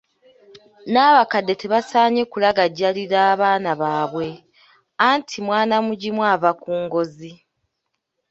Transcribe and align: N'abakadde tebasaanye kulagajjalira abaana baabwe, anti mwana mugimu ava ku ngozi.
N'abakadde 0.91 1.53
tebasaanye 1.61 2.23
kulagajjalira 2.31 3.17
abaana 3.33 3.71
baabwe, 3.81 4.29
anti 5.09 5.37
mwana 5.45 5.75
mugimu 5.85 6.21
ava 6.33 6.51
ku 6.61 6.71
ngozi. 6.83 7.31